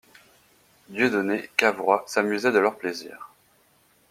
Dieudonné 0.89 1.51
Cavrois 1.55 2.03
s'amusait 2.07 2.51
de 2.51 2.57
leurs 2.57 2.79
plaisirs. 2.79 3.29